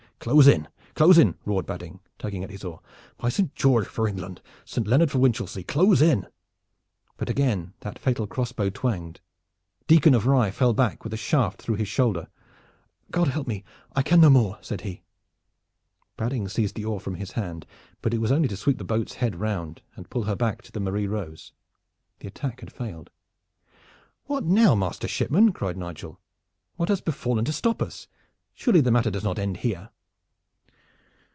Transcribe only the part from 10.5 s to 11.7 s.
fell back with a shaft